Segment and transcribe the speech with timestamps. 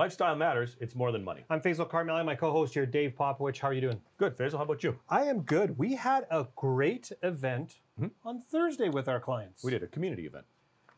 [0.00, 0.78] Lifestyle matters.
[0.80, 1.44] It's more than money.
[1.50, 3.58] I'm Faisal Carmeli, my co-host here, Dave Popowich.
[3.58, 4.00] How are you doing?
[4.16, 4.34] Good.
[4.34, 4.98] Faisal, how about you?
[5.10, 5.76] I am good.
[5.76, 7.80] We had a great event
[8.24, 9.62] on Thursday with our clients.
[9.62, 10.46] We did a community event.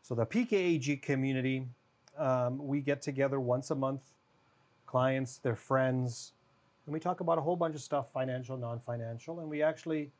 [0.03, 1.67] So the PKAG community,
[2.17, 4.03] um, we get together once a month,
[4.85, 6.31] clients, their friends,
[6.85, 10.11] and we talk about a whole bunch of stuff, financial, non-financial, and we actually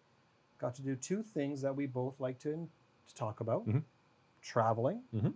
[0.57, 2.68] got to do two things that we both like to,
[3.07, 3.84] to talk about: Mhm.
[4.41, 5.36] traveling Mhm.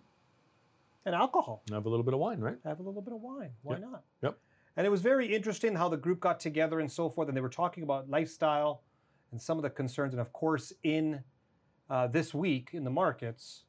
[1.07, 1.63] And alcohol.
[1.71, 2.57] Have a little bit of wine, right?
[2.65, 3.51] Have a little bit of wine.
[3.63, 3.81] Why Yep.
[3.81, 4.03] not?
[4.21, 4.37] Yep.
[4.75, 7.41] And it was very interesting how the group got together and so forth, and they
[7.41, 8.83] were talking about lifestyle
[9.31, 10.13] and some of the concerns.
[10.13, 11.23] And of course, in
[11.89, 13.63] uh, this week in the markets,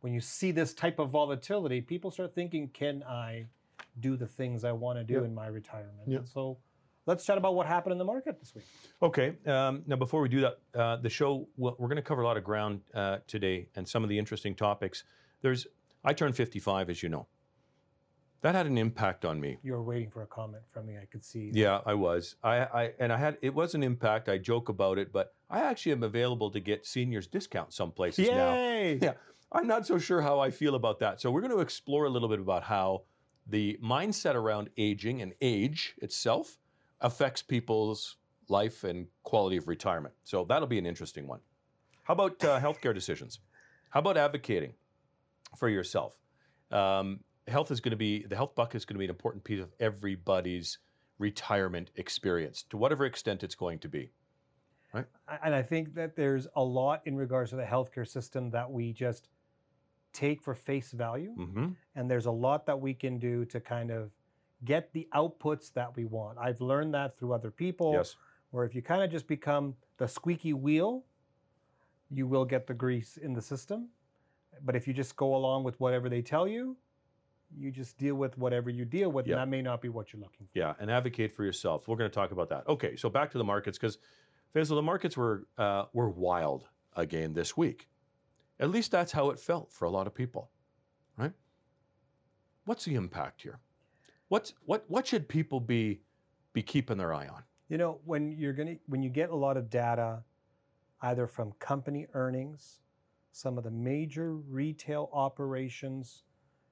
[0.00, 3.46] when you see this type of volatility, people start thinking, "Can I
[4.00, 5.24] do the things I want to do Yep.
[5.24, 6.18] in my retirement?" Yep.
[6.18, 6.58] And so,
[7.06, 8.64] let's chat about what happened in the market this week.
[9.00, 9.36] Okay.
[9.46, 12.36] Um, now, before we do that, uh, the show we're going to cover a lot
[12.36, 15.04] of ground uh, today and some of the interesting topics.
[15.40, 15.68] There's
[16.04, 17.26] I turned 55, as you know.
[18.42, 19.58] That had an impact on me.
[19.62, 20.98] You were waiting for a comment from me.
[21.00, 21.50] I could see.
[21.54, 22.34] Yeah, I was.
[22.42, 24.28] I, I and I had it was an impact.
[24.28, 28.28] I joke about it, but I actually am available to get seniors discount some places
[28.28, 28.54] now.
[28.54, 28.98] Yay!
[29.02, 29.12] Yeah,
[29.52, 31.20] I'm not so sure how I feel about that.
[31.20, 33.02] So we're going to explore a little bit about how
[33.46, 36.58] the mindset around aging and age itself
[37.00, 38.16] affects people's
[38.48, 40.14] life and quality of retirement.
[40.24, 41.40] So that'll be an interesting one.
[42.02, 43.38] How about uh, healthcare decisions?
[43.90, 44.74] How about advocating
[45.56, 46.16] for yourself?
[46.70, 49.44] Um, health is going to be the health bucket is going to be an important
[49.44, 50.78] piece of everybody's
[51.18, 54.12] retirement experience to whatever extent it's going to be.
[54.92, 55.06] Right.
[55.42, 58.92] and I think that there's a lot in regards to the healthcare system that we
[58.92, 59.28] just
[60.12, 61.30] take for face value.
[61.32, 64.10] hmm and there's a lot that we can do to kind of
[64.64, 66.38] get the outputs that we want.
[66.38, 67.92] I've learned that through other people.
[67.94, 68.16] Yes.
[68.50, 71.04] Where if you kind of just become the squeaky wheel,
[72.10, 73.88] you will get the grease in the system.
[74.64, 76.76] But if you just go along with whatever they tell you,
[77.54, 79.34] you just deal with whatever you deal with, Yeah.
[79.34, 80.58] and that may not be what you're looking for.
[80.58, 81.86] Yeah, and advocate for yourself.
[81.88, 82.66] We're going to talk about that.
[82.68, 83.98] Okay, so back to the markets because
[84.54, 86.66] Faisal, the markets were uh, were wild
[86.96, 87.88] again this week.
[88.60, 90.50] At least that's how it felt for a lot of people,
[91.18, 91.32] right?
[92.64, 93.58] What's the impact here?
[94.28, 96.00] What's what what should people be
[96.52, 97.42] be keeping their eye on?
[97.68, 100.22] You know, when you're gonna when you get a lot of data,
[101.00, 102.80] either from company earnings,
[103.32, 106.22] some of the major retail operations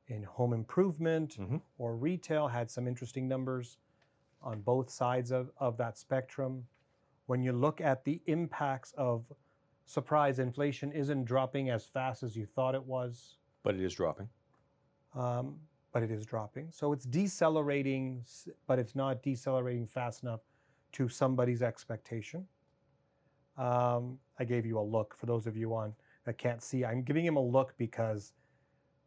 [0.06, 1.62] in home improvement Mhm.
[1.78, 3.78] or retail had some interesting numbers
[4.42, 6.66] on both sides of, of that spectrum.
[7.26, 9.32] When you look at the impacts of
[9.86, 14.28] surprise inflation isn't dropping as fast as you thought it was But it is dropping.
[15.14, 15.60] um,
[15.92, 16.70] but it is dropping.
[16.70, 18.24] So it's decelerating,
[18.66, 20.40] but it's not decelerating fast enough
[20.92, 22.46] to somebody's expectation.
[23.56, 25.94] Um, I gave you a look for those of you on
[26.30, 26.84] that can't see.
[26.84, 28.34] I'm giving him a look because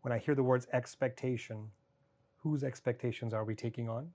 [0.02, 1.70] when I hear the words expectation,
[2.36, 4.10] whose expectations are we taking on?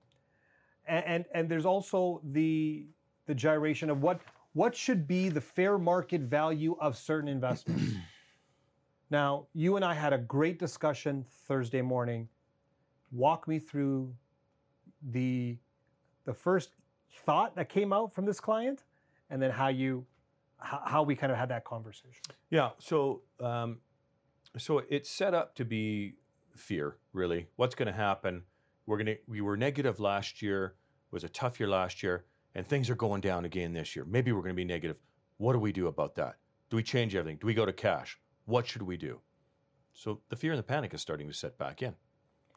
[0.87, 2.85] And and, and there's also the
[3.25, 4.21] the gyration of what
[4.53, 7.95] what should be the fair market value of certain investments.
[9.09, 12.29] now, you and I had a great discussion Thursday morning.
[13.11, 14.13] Walk me through
[15.09, 15.57] the
[16.25, 16.75] the first
[17.25, 18.83] thought that came out from this client,
[19.31, 20.05] and then how you
[20.59, 22.21] how, how we kind of had that conversation.
[22.49, 22.69] Yeah.
[22.79, 23.79] So, um,
[24.57, 26.15] so it's set up to be
[26.55, 26.97] fear.
[27.13, 28.43] Really, what's going to happen?
[28.85, 29.15] We're gonna.
[29.27, 30.75] We were negative last year.
[31.11, 34.05] Was a tough year last year, and things are going down again this year.
[34.05, 34.97] Maybe we're going to be negative.
[35.37, 36.35] What do we do about that?
[36.69, 37.39] Do we change everything?
[37.41, 38.19] Do we go to cash?
[38.45, 39.19] What should we do?
[39.93, 41.95] So the fear and the panic is starting to set back in.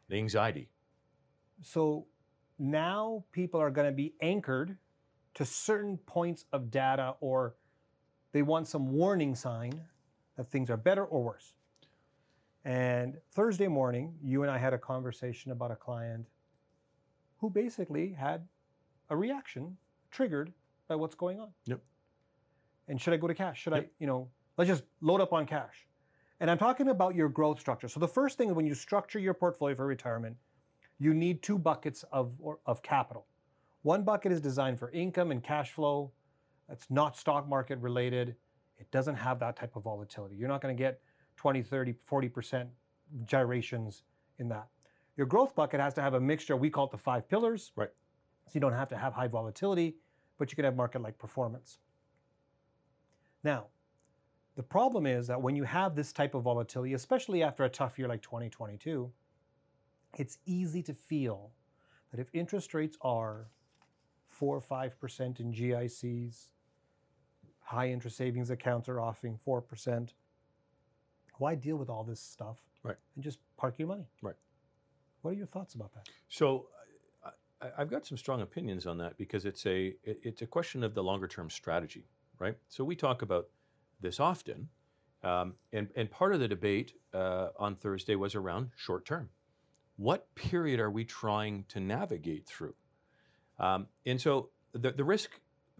[0.08, 0.68] The anxiety.
[1.62, 2.06] So
[2.58, 4.76] now people are going to be anchored
[5.34, 7.54] to certain points of data, or
[8.32, 9.81] they want some warning sign
[10.37, 11.53] that things are better or worse.
[12.65, 16.26] And Thursday morning, you and I had a conversation about a client
[17.38, 18.47] who basically had
[19.10, 19.76] a reaction
[20.10, 20.53] triggered
[20.88, 21.48] by what's going on.
[21.66, 21.81] Yep.
[22.88, 23.60] And should I go to cash?
[23.60, 25.87] Should I, you know, let's just load up on cash.
[26.41, 27.88] And I'm talking about your growth structure.
[27.88, 30.37] So the first thing when you structure your portfolio for retirement,
[30.98, 33.27] you need two buckets of, or, of capital.
[33.83, 36.12] One bucket is designed for income and cash flow.
[36.72, 38.34] It's not stock market related.
[38.78, 40.34] It doesn't have that type of volatility.
[40.34, 41.01] You're not going to get
[41.36, 42.66] 20, 30, 40%
[43.24, 44.03] gyrations
[44.39, 44.69] in that.
[45.16, 47.72] Your growth bucket has to have a mixture, we call it the five pillars.
[47.77, 47.91] Right.
[48.47, 49.97] So you don't have to have high volatility,
[50.39, 51.78] but you can have market like performance.
[53.45, 53.66] Now,
[54.57, 57.98] the problem is that when you have this type of volatility, especially after a tough
[57.98, 59.10] year like 2022,
[60.18, 61.53] it's easy to feel
[62.10, 63.48] that if interest rates are
[64.28, 66.48] 4 or 5% in GICs,
[67.72, 70.10] high interest savings accounts are offering 4%,
[71.39, 72.97] why deal with all this stuff Right.
[73.15, 74.07] and just park your money?
[74.21, 74.36] Right.
[75.22, 76.09] What are your thoughts about that?
[76.28, 76.69] So
[77.24, 80.84] I, I've got some strong opinions on that because it's a it- it's a question
[80.84, 82.07] of the longer term strategy,
[82.39, 82.57] right?
[82.69, 83.48] So we talk about
[84.01, 84.68] this often,
[85.22, 89.30] um, and and part of the debate uh, on Thursday was around short term.
[89.97, 92.75] What period are we trying to navigate through?
[93.59, 95.30] Um, and so the the risk,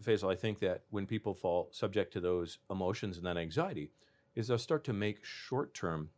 [0.03, 3.91] Faisal, I think that when people fall subject to those emotions and that anxiety,
[4.35, 6.09] is they'll start to make short term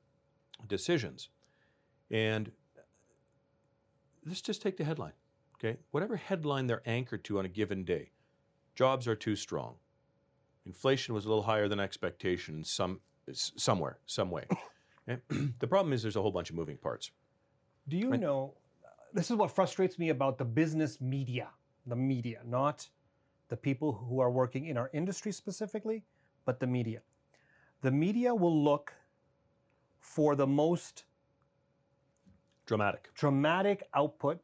[0.68, 1.30] decisions,
[2.10, 2.52] and
[4.26, 5.14] let's just take the headline.
[5.58, 8.12] Okay, whatever headline they're anchored to on a given day,
[8.76, 9.76] jobs are too strong.
[10.66, 12.64] Inflation was a little higher than expectation.
[12.64, 13.00] Some
[13.34, 14.46] somewhere, some way.
[15.08, 15.22] Okay?
[15.60, 17.12] the problem is there's a whole bunch of moving parts.
[17.88, 18.56] Do you know?
[19.14, 21.50] This is what frustrates me about the business media,
[21.86, 22.90] the media, not
[23.50, 26.04] the people who are working in our industry specifically,
[26.46, 27.02] but the media.
[27.82, 28.94] The media will look
[30.00, 31.06] for the most
[32.66, 33.12] Dramatic.
[33.14, 34.40] dramatic output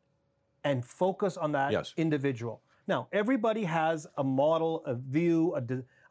[0.63, 1.93] and focus on that Yes.
[1.97, 2.61] individual.
[2.87, 5.61] Now, everybody has a model, a view, a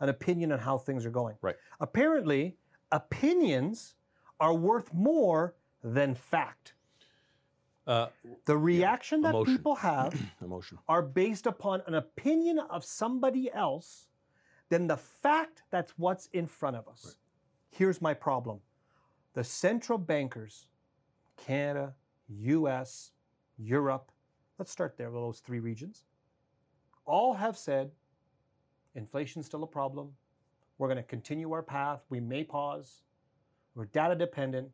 [0.02, 1.36] an opinion on how things are going.
[1.42, 1.56] Right.
[1.78, 2.56] Apparently,
[2.90, 3.96] opinions
[4.40, 5.54] are worth more
[5.84, 6.74] than fact.
[7.90, 8.06] Uh,
[8.44, 9.56] The reaction that Emotion.
[9.56, 10.78] people have emotion.
[10.88, 14.06] are based upon an opinion of somebody else
[14.68, 17.16] than the fact that's what's in front of us.
[17.70, 18.60] Here's my problem
[19.34, 20.68] the central bankers,
[21.36, 21.94] Canada,
[22.28, 23.10] US,
[23.58, 24.12] Europe,
[24.58, 26.04] let's start there, with those three regions,
[27.06, 27.90] all have said
[28.94, 30.12] inflation's still a problem.
[30.78, 32.00] We're going to continue our path.
[32.08, 33.02] We may pause.
[33.74, 34.68] We're data dependent.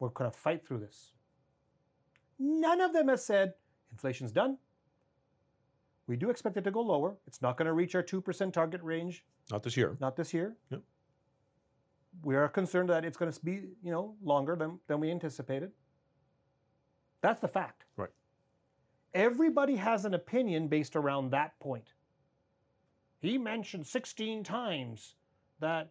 [0.00, 1.12] We're going to fight through this.
[2.38, 3.54] None of them has said
[3.90, 4.58] inflation's done.
[6.06, 7.16] We do expect it to go lower.
[7.26, 9.96] It's not going to reach our 2% target range, Not this year.
[10.00, 10.56] not this year.
[10.70, 10.82] Yep.
[12.22, 15.72] We are concerned that it's going to be, you know, longer than, than we anticipated.
[17.22, 17.84] That's the fact.
[17.96, 18.10] Right.
[19.14, 21.92] Everybody has an opinion based around that point.
[23.20, 25.14] He mentioned 16 times
[25.60, 25.90] that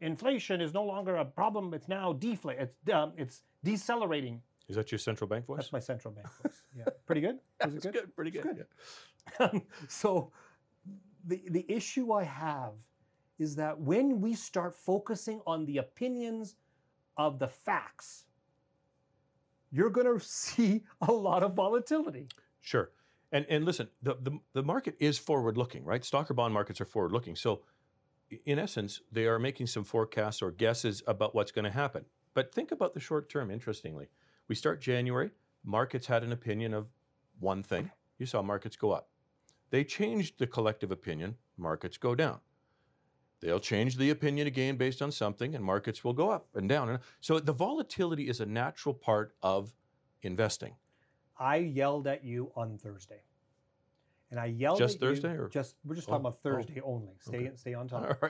[0.00, 1.72] inflation is no longer a problem.
[1.72, 2.58] It's now deflate.
[2.58, 4.42] It's um, it's decelerating.
[4.68, 5.58] Is that your central bank voice?
[5.58, 6.62] That's my central bank voice.
[6.76, 7.38] Yeah, pretty good.
[7.64, 8.16] Was it That's good.
[8.16, 8.56] Pretty It's good.
[8.56, 8.66] good.
[9.40, 9.46] yeah.
[9.52, 10.32] Um, so
[11.26, 12.72] the the issue I have
[13.38, 16.56] is that when we start focusing on the opinions
[17.16, 18.26] of the facts,
[19.72, 22.28] you're going to see a lot of volatility.
[22.60, 22.90] Sure.
[23.32, 26.04] And and listen, the, the the market is forward looking, right?
[26.04, 27.34] Stock or bond markets are forward looking.
[27.36, 27.62] So
[28.46, 32.04] in essence, they are making some forecasts or guesses about what's going to happen.
[32.34, 34.08] But think about the short term, interestingly.
[34.46, 35.30] We start January,
[35.64, 36.86] markets had an opinion of
[37.40, 37.90] one thing.
[38.18, 39.08] You saw markets go up.
[39.70, 42.40] They changed the collective opinion, markets go down.
[43.40, 46.98] They'll change the opinion again based on something, and markets will go up and down.
[47.20, 49.72] So the volatility is a natural part of
[50.22, 50.74] investing.
[51.38, 53.22] I yelled at you on Thursday.
[54.34, 56.38] And I yelled Just at you- Thursday, or- just we're just oh, talking Oh, about
[56.44, 57.12] oh, Thursday only.
[57.20, 57.52] Stay okay.
[57.54, 58.02] stay on top.
[58.02, 58.28] All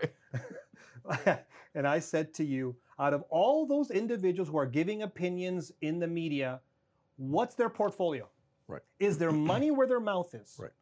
[1.24, 1.38] right.
[1.74, 5.98] and I said to you, out of all those individuals who are giving opinions in
[5.98, 6.60] the media,
[7.16, 8.28] what's their portfolio?
[8.68, 8.82] Right.
[8.98, 10.56] Is their money where their mouth is?
[10.58, 10.72] Right.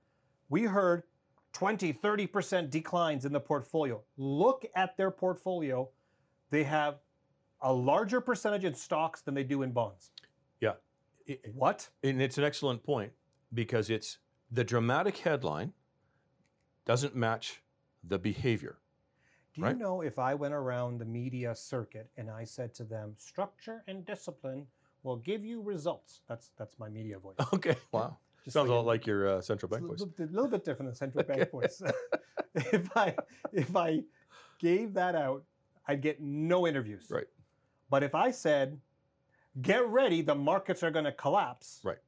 [0.49, 1.05] We heard
[1.53, 4.03] 20, 30% declines in the portfolio.
[4.17, 5.89] Look at their portfolio.
[6.51, 6.97] They have
[7.61, 10.11] a larger percentage in stocks than they do in bonds.
[10.61, 10.73] Yeah.
[11.29, 11.89] It- What?
[12.03, 13.13] And it's an excellent point
[13.55, 14.19] because it's
[14.53, 15.73] the dramatic headline
[16.85, 17.63] doesn't match
[18.05, 18.79] the behavior.
[19.55, 19.77] Do you Right.
[19.79, 24.05] know if I went around the media circuit and I said to them, structure and
[24.05, 24.67] discipline
[25.03, 26.21] will give you results?
[26.29, 27.37] That's that's my media voice.
[27.55, 27.77] Okay.
[27.93, 28.19] Wow.
[28.45, 30.01] Just Sounds a lot like your uh, central bank a voice.
[30.01, 31.81] little, bit- little bit different than central bank voice.
[32.57, 33.15] if I
[33.53, 34.03] if I
[34.59, 35.45] gave that out,
[35.87, 37.07] I'd get no interviews.
[37.09, 37.29] Right.
[37.89, 38.81] But if I said,
[39.61, 41.99] "Get ready, the markets are going to collapse," Right.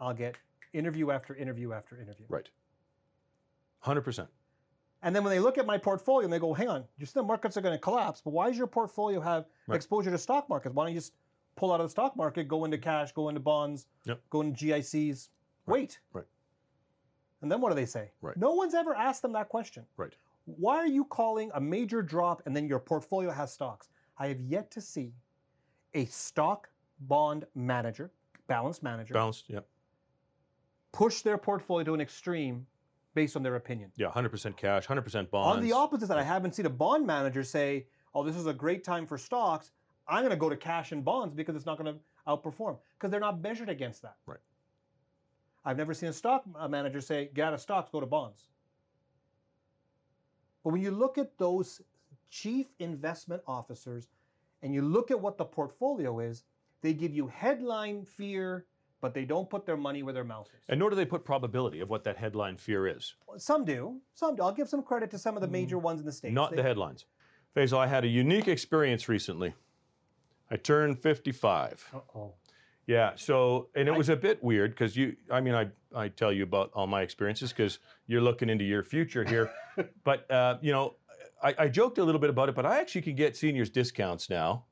[0.00, 0.36] I'll get
[0.72, 2.26] interview after interview after interview.
[2.28, 2.48] Right.
[3.84, 4.28] 100%.
[5.02, 7.20] And then when they look at my portfolio and they go, "Hang on, you said
[7.20, 9.76] the markets are going to collapse, but why does your portfolio have Right.
[9.76, 10.74] exposure to stock markets?
[10.74, 11.14] Why don't you just
[11.54, 14.20] pull out of the stock market, go into cash, go into bonds, Yep.
[14.30, 15.30] go into GICs,
[15.66, 15.72] Right.
[15.72, 16.26] wait." Right.
[17.40, 18.10] And then what do they say?
[18.20, 18.36] Right.
[18.36, 19.86] No one's ever asked them that question.
[19.96, 20.16] Right.
[20.46, 23.90] Why are you calling a major drop and then your portfolio has stocks?
[24.16, 25.14] I have yet to see
[25.94, 26.68] a stock
[27.00, 28.10] bond manager,
[28.48, 29.48] balanced manager, Balanced.
[29.48, 29.60] Yeah.
[30.92, 32.66] Push their portfolio to an extreme
[33.14, 33.92] based on their opinion.
[33.96, 34.10] Yeah.
[34.10, 35.56] 100% cash, 100% bonds.
[35.56, 38.54] On the opposite side, I haven't seen a bond manager say, "Oh, this is a
[38.54, 39.72] great time for stocks.
[40.06, 43.10] I'm going to go to cash and bonds because it's not going to outperform." Because
[43.10, 44.16] they're not measured against that.
[44.26, 44.40] Right.
[45.64, 48.48] I've never seen a stock manager say, "Get out of stocks, go to bonds."
[50.62, 51.82] But when you look at those
[52.30, 54.08] chief investment officers
[54.62, 56.44] and you look at what the portfolio is,
[56.80, 58.66] They give you headline fear,
[59.00, 60.60] but they don't put their money where their mouth is.
[60.68, 63.14] And nor do they put probability of what that headline fear is.
[63.36, 64.00] Some do.
[64.14, 64.42] Some do.
[64.42, 66.34] I'll give some credit to some of the major ones in the states.
[66.34, 67.06] Not They- the headlines.
[67.56, 69.54] Faisal, I had a unique experience recently.
[70.50, 71.90] I turned 55.
[71.94, 72.34] Uh-oh.
[72.86, 73.12] Yeah.
[73.16, 76.42] So, and it was a bit weird because you, I mean, I, I tell you
[76.42, 79.50] about all my experiences because you're looking into your future here.
[80.04, 80.94] but, uh, you know,
[81.42, 84.30] I, I joked a little bit about it, but I actually can get seniors discounts
[84.30, 84.64] now.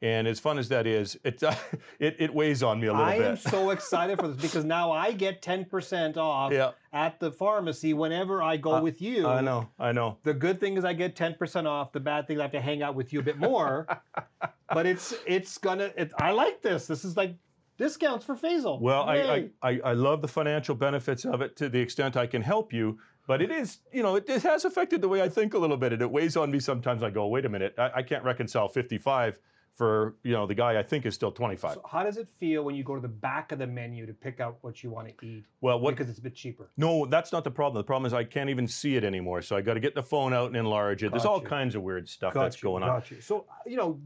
[0.00, 1.42] And as fun as that is, it,
[1.98, 3.26] it, it weighs on me a little I bit.
[3.26, 6.70] I am so excited for this because now I get 10% off yeah.
[6.92, 9.26] at the pharmacy whenever I go Uh, with you.
[9.26, 9.68] I know.
[9.78, 10.18] I know.
[10.22, 11.92] The good thing is I get 10% off.
[11.92, 13.86] The bad thing is I have to hang out with you a bit more.
[14.72, 16.86] but it's it's gonna it, I like this.
[16.86, 17.34] This is like
[17.78, 18.80] discounts for Faisal.
[18.80, 22.26] Well, I, I, I, I love the financial benefits of it to the extent I
[22.26, 22.98] can help you.
[23.26, 25.76] But it is, you know, it, it has affected the way I think a little
[25.76, 25.92] bit.
[25.92, 27.02] And it weighs on me sometimes.
[27.02, 29.38] I go, wait a minute, I, I can't reconcile 55
[29.78, 31.74] for, you know, the guy I think is still 25.
[31.74, 34.12] So how does it feel when you go to the back of the menu to
[34.12, 35.44] pick out what you want to eat?
[35.60, 35.92] well, what?
[35.94, 36.68] because it's a bit cheaper.
[36.76, 37.80] No, that's not the problem.
[37.80, 39.40] The problem is I can't even see it anymore.
[39.40, 41.12] So I got to get the phone out and enlarge it.
[41.12, 42.88] There's all kinds of weird stuff that's Got you, going on.
[42.88, 43.20] got you.
[43.20, 44.00] So you know,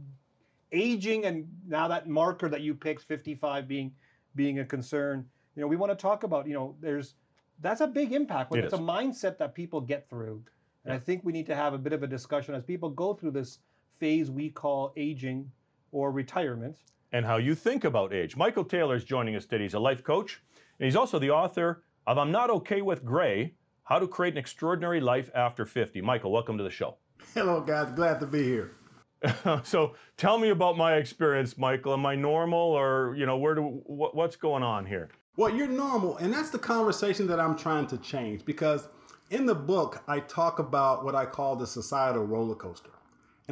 [0.72, 3.92] aging and now that marker that you picked, 55 being
[4.36, 5.24] being a concern.
[5.56, 6.46] You know, we want to talk about.
[6.46, 7.14] You know, there's
[7.60, 8.50] that's a big impact.
[8.50, 8.80] When It it's is.
[8.80, 10.42] a mindset that people get through,
[10.84, 13.14] and I think we need to have a bit of a discussion as people go
[13.14, 13.60] through this
[13.98, 15.50] phase we call aging
[15.92, 16.76] or retirement.
[17.14, 18.36] and how you think about age.
[18.36, 19.64] Michael Taylor is joining us today.
[19.64, 20.40] He's a life coach,
[20.78, 24.38] and he's also the author of I'm Not Okay with Gray How to Create an
[24.38, 26.00] Extraordinary Life After 50.
[26.00, 26.96] Michael, welcome to the show.
[27.34, 27.92] Hello, guys.
[27.92, 28.70] Glad to be here.
[29.62, 31.92] so tell me about my experience, Michael.
[31.92, 35.10] Am I normal or, you know, where do, what, what's going on here?
[35.36, 38.88] Well, you're normal, and that's the conversation that I'm trying to change because
[39.30, 42.90] in the book, I talk about what I call the societal roller coaster.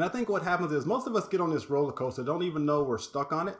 [0.00, 2.42] And I think what happens is most of us get on this roller coaster, don't
[2.42, 3.57] even know we're stuck on it.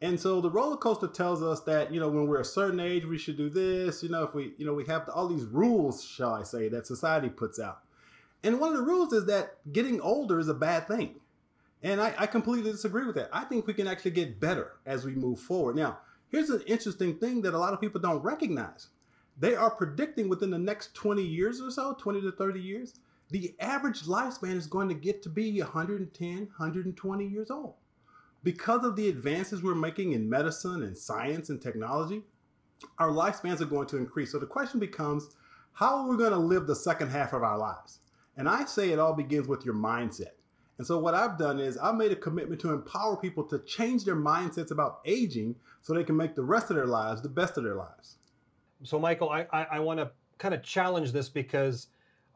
[0.00, 3.04] And so the roller coaster tells us that, you know, when we're a certain age,
[3.04, 4.02] we should do this.
[4.02, 6.86] You know, if we, you know, we have all these rules, shall I say, that
[6.86, 7.80] society puts out.
[8.42, 11.16] And one of the rules is that getting older is a bad thing.
[11.82, 13.28] And I, I completely disagree with that.
[13.30, 15.76] I think we can actually get better as we move forward.
[15.76, 15.98] Now,
[16.30, 18.86] here's an interesting thing that a lot of people don't recognize.
[19.38, 22.94] They are predicting within the next 20 years or so, 20 to 30 years,
[23.30, 27.74] the average lifespan is going to get to be 110, 120 years old.
[28.42, 32.22] Because of the advances we're making in medicine and science and technology,
[32.98, 34.32] our lifespans are going to increase.
[34.32, 35.36] So the question becomes
[35.72, 38.00] how are we going to live the second half of our lives?
[38.36, 40.32] And I say it all begins with your mindset.
[40.78, 44.04] And so what I've done is I've made a commitment to empower people to change
[44.04, 47.56] their mindsets about aging so they can make the rest of their lives the best
[47.56, 48.16] of their lives.
[48.82, 51.86] So, Michael, I, I, I want to kind of challenge this because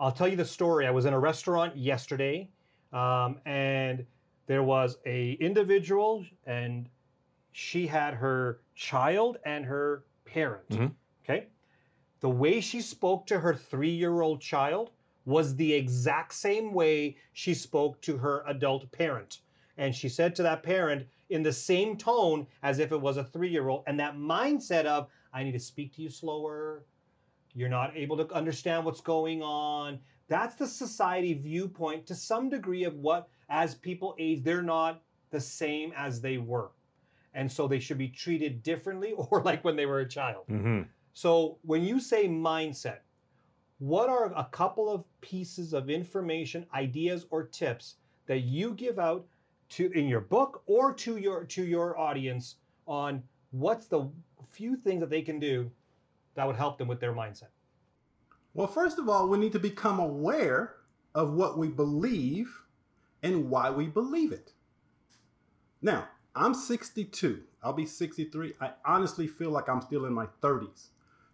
[0.00, 0.87] I'll tell you the story.
[0.87, 2.49] I was in a restaurant yesterday,
[2.93, 4.07] um, and
[4.47, 6.88] there was a individual, and
[7.52, 10.69] she had her child and her parent.
[10.69, 10.95] Mhm.
[11.25, 11.49] Okay,
[12.21, 14.90] the way she spoke to her three-year-old child
[15.25, 19.40] was the exact same way she spoke to her adult parent.
[19.76, 23.25] And she said to that parent in the same tone as if it was a
[23.25, 23.85] three year old.
[23.87, 26.83] And that mindset of, I need to speak to you slower.
[27.59, 29.99] You're not able to understand what's going on.
[30.29, 35.41] That's the society viewpoint to some degree of what, as people age, they're not the
[35.41, 36.71] same as they were.
[37.35, 40.45] And so they should be treated differently or like when they were a child.
[40.49, 40.83] Mm-hmm.
[41.15, 42.99] So when you say mindset,
[43.79, 47.97] what are a couple of pieces of information, ideas, or tips
[48.27, 49.27] that you give out
[49.71, 54.09] to in your book or to your to your audience on what's the
[54.50, 55.71] few things that they can do
[56.38, 57.49] that would help them with their mindset?
[58.54, 60.76] Well, first of all, we need to become aware
[61.14, 62.62] of what we believe
[63.23, 64.52] and why we believe it.
[65.83, 67.42] Now, I'm 62.
[67.62, 68.54] I'll be 63.
[68.61, 70.90] I honestly feel like I'm still in my 30s.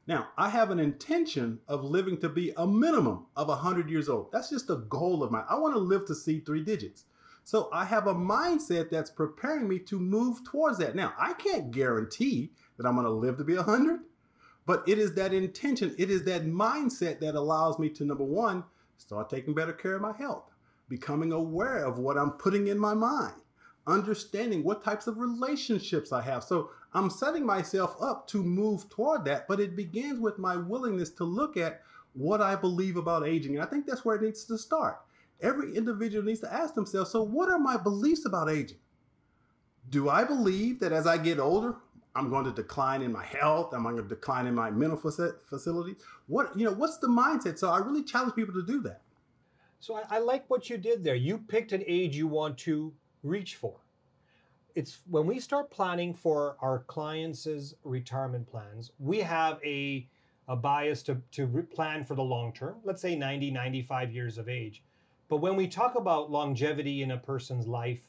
[0.07, 4.33] Now, I have an intention of living to be a minimum of 100 years old.
[4.33, 5.45] That's just a goal of mine.
[5.49, 7.05] I want to live to see three digits.
[7.45, 10.95] So I have a mindset that's preparing me to move towards that.
[10.95, 14.01] Now, I can't guarantee that I'm going to live to be 100,
[14.67, 18.65] but it is that intention, it is that mindset that allows me to, number one,
[18.97, 20.51] start taking better care of my health,
[20.89, 23.35] becoming aware of what I'm putting in my mind,
[23.87, 26.43] understanding what types of relationships I have.
[26.43, 31.11] So I'm setting myself up to move toward that, but it begins with my willingness
[31.11, 31.83] to look at
[32.15, 33.57] what I believe about aging.
[33.57, 35.01] And I think that's where it needs to start.
[35.43, 38.79] Every individual needs to ask themselves so, what are my beliefs about aging?
[39.91, 41.77] Do I believe that as I get older,
[42.17, 43.73] I'm going to decline in my health?
[43.75, 45.97] I'm going to decline in my mental faci- facilities?
[46.29, 47.59] What, you know, what's the mindset?
[47.59, 49.03] So I really challenge people to do that.
[49.81, 51.17] So I, I like what you did there.
[51.17, 52.93] You picked an age you want to
[53.23, 53.77] reach for.
[54.75, 60.09] it's when we start planning for our clients' retirement plans, we have a
[60.49, 64.49] a bias to, to plan for the long term, let's say 90, 95 years of
[64.49, 64.83] age.
[65.29, 68.01] But when we talk about longevity in a person's life,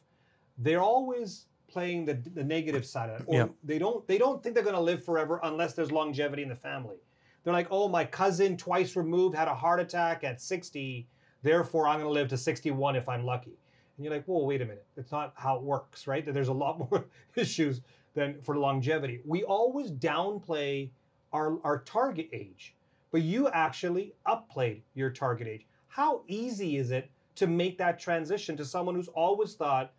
[0.58, 3.26] they're always playing the, the negative side of it.
[3.28, 3.48] Or Yeah.
[3.66, 6.96] they don't they don't think they're gonna live forever unless there's longevity in the family.
[7.44, 11.06] They're like, oh, my cousin twice removed had a heart attack at 60,
[11.44, 13.58] therefore I'm gonna live to 61 if I'm lucky.
[13.98, 14.88] And you're like, whoa, wait a minute.
[14.96, 16.26] It's not how it works, right?
[16.26, 17.06] That there's a lot more
[17.36, 17.82] issues
[18.14, 19.20] than for longevity.
[19.26, 20.92] We always downplay
[21.34, 22.74] our, our target age,
[23.12, 25.68] but you actually upplayed your target age.
[25.90, 29.92] How easy is it to make that transition to someone who's always thought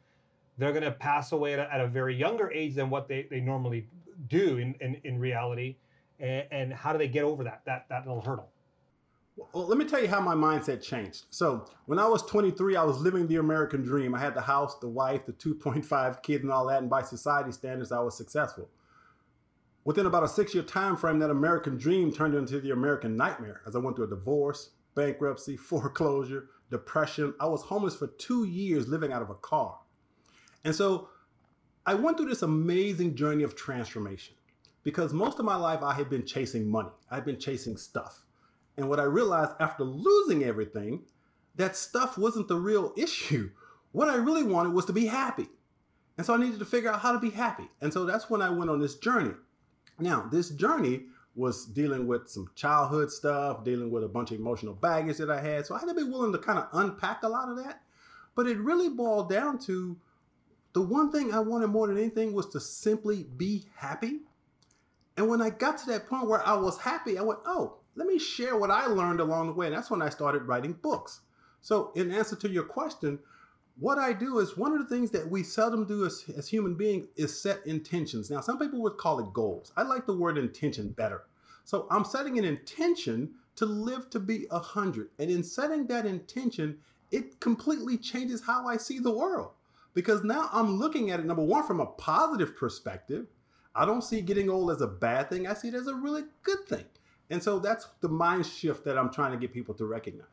[0.58, 3.26] they're going to pass away at a, at a very younger age than what they,
[3.30, 3.88] they normally
[4.28, 5.76] do in, in, in reality?
[6.18, 8.48] And, and how do they get over that, that, that little hurdle?
[9.52, 11.24] Well, let me tell you how my mindset changed.
[11.28, 14.14] So, when I was 23, I was living the American dream.
[14.14, 16.80] I had the house, the wife, the 2.5 kids, and all that.
[16.80, 18.70] And by society standards, I was successful.
[19.84, 23.60] Within about a six year time frame, that American dream turned into the American nightmare
[23.66, 27.34] as I went through a divorce, bankruptcy, foreclosure, depression.
[27.38, 29.78] I was homeless for two years living out of a car.
[30.66, 31.10] And so
[31.86, 34.34] I went through this amazing journey of transformation
[34.82, 38.24] because most of my life I had been chasing money, I'd been chasing stuff.
[38.76, 41.04] And what I realized after losing everything,
[41.54, 43.50] that stuff wasn't the real issue.
[43.92, 45.46] What I really wanted was to be happy.
[46.18, 47.70] And so I needed to figure out how to be happy.
[47.80, 49.34] And so that's when I went on this journey.
[50.00, 51.04] Now, this journey
[51.36, 55.40] was dealing with some childhood stuff, dealing with a bunch of emotional baggage that I
[55.40, 55.64] had.
[55.64, 57.82] So I had to be willing to kind of unpack a lot of that.
[58.34, 59.96] But it really boiled down to
[60.76, 64.18] the one thing I wanted more than anything was to simply be happy.
[65.16, 68.06] And when I got to that point where I was happy, I went, oh, let
[68.06, 69.68] me share what I learned along the way.
[69.68, 71.22] And that's when I started writing books.
[71.62, 73.18] So, in answer to your question,
[73.78, 76.74] what I do is one of the things that we seldom do as, as human
[76.74, 78.30] beings is set intentions.
[78.30, 79.72] Now, some people would call it goals.
[79.78, 81.22] I like the word intention better.
[81.64, 85.08] So, I'm setting an intention to live to be 100.
[85.18, 86.76] And in setting that intention,
[87.10, 89.52] it completely changes how I see the world.
[89.96, 93.28] Because now I'm looking at it, number one, from a positive perspective.
[93.74, 95.46] I don't see getting old as a bad thing.
[95.46, 96.84] I see it as a really good thing.
[97.30, 100.26] And so that's the mind shift that I'm trying to get people to recognize.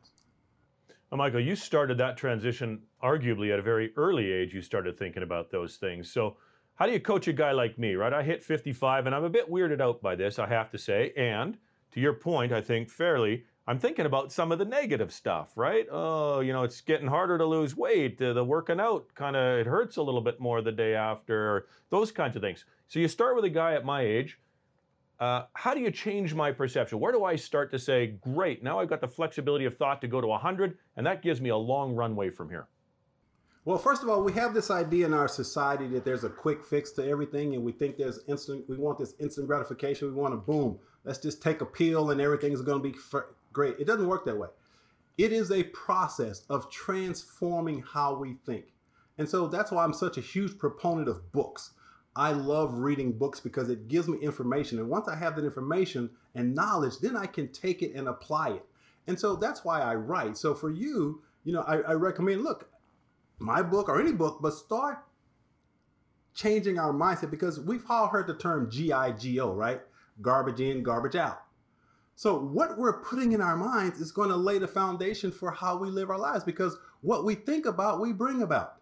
[1.10, 4.52] Michael, you started that transition arguably at a very early age.
[4.52, 6.12] You started thinking about those things.
[6.12, 6.36] So,
[6.74, 8.12] how do you coach a guy like me, right?
[8.12, 11.12] I hit 55 and I'm a bit weirded out by this, I have to say.
[11.16, 11.56] And
[11.92, 15.86] to your point, I think fairly, I'm thinking about some of the negative stuff, right?
[15.90, 18.20] Oh, you know, it's getting harder to lose weight.
[18.20, 21.66] Uh, the working out kind of it hurts a little bit more the day after,
[21.88, 22.66] those kinds of things.
[22.88, 24.38] So you start with a guy at my age.
[25.18, 27.00] Uh, how do you change my perception?
[27.00, 30.08] Where do I start to say, great, now I've got the flexibility of thought to
[30.08, 32.66] go to 100, and that gives me a long runway from here?
[33.64, 36.62] Well, first of all, we have this idea in our society that there's a quick
[36.62, 38.68] fix to everything, and we think there's instant.
[38.68, 40.08] We want this instant gratification.
[40.08, 40.78] We want to boom.
[41.04, 42.94] Let's just take a pill, and everything's going to be
[43.54, 43.76] great.
[43.78, 44.48] It doesn't work that way.
[45.16, 48.66] It is a process of transforming how we think,
[49.16, 51.70] and so that's why I'm such a huge proponent of books.
[52.16, 56.10] I love reading books because it gives me information, and once I have that information
[56.34, 58.66] and knowledge, then I can take it and apply it.
[59.06, 60.36] And so that's why I write.
[60.36, 62.68] So for you, you know, I, I recommend look
[63.38, 64.98] my book or any book, but start
[66.34, 69.80] changing our mindset because we've all heard the term GIGO, right?
[70.20, 71.43] Garbage in, garbage out.
[72.16, 75.76] So, what we're putting in our minds is going to lay the foundation for how
[75.76, 78.76] we live our lives because what we think about, we bring about.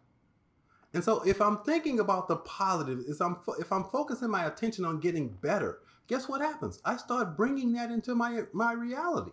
[0.92, 4.84] And so, if I'm thinking about the positive, if I'm, if I'm focusing my attention
[4.84, 6.80] on getting better, guess what happens?
[6.84, 9.32] I start bringing that into my, my reality.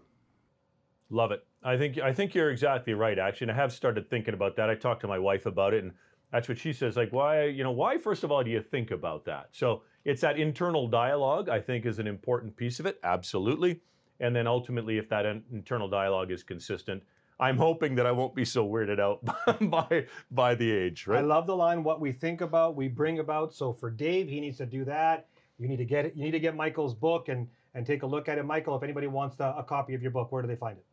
[1.10, 1.46] Love it.
[1.64, 3.20] I think I think you're exactly right.
[3.20, 4.70] Actually, and I have started thinking about that.
[4.70, 5.92] I talked to my wife about it, and
[6.32, 6.96] that's what she says.
[6.96, 9.50] Like, why, you know, why first of all do you think about that?
[9.52, 11.50] So it's that internal dialogue.
[11.50, 13.00] I think is an important piece of it.
[13.04, 13.82] Absolutely.
[14.20, 17.04] And then ultimately, if that internal dialogue is consistent,
[17.40, 19.24] I'm hoping that I won't be so weirded out
[19.70, 21.08] by by the age.
[21.08, 21.20] Right?
[21.20, 24.42] I love the line "What we think about, we bring about." So for Dave, he
[24.42, 25.28] needs to do that.
[25.58, 26.16] You need to get it.
[26.16, 28.46] You need to get Michael's book and and take a look at it.
[28.46, 30.86] Michael, if anybody wants the, a copy of your book, where do they find it?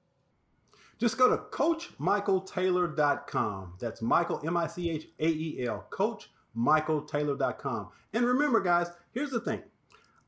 [0.99, 3.75] Just go to CoachMichaelTaylor.com.
[3.79, 7.89] That's Michael, M I C H A E L, CoachMichaelTaylor.com.
[8.13, 9.63] And remember, guys, here's the thing.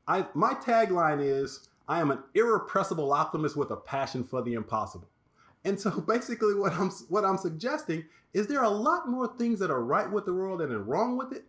[0.07, 5.09] I my tagline is I am an irrepressible optimist with a passion for the impossible.
[5.65, 9.59] And so basically what I'm what I'm suggesting is there are a lot more things
[9.59, 11.45] that are right with the world than are wrong with it.